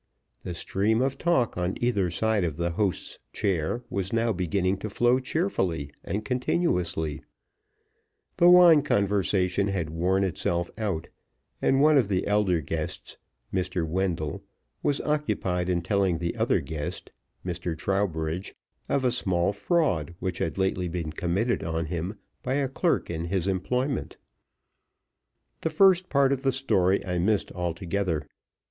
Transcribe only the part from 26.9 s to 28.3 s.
I missed altogether.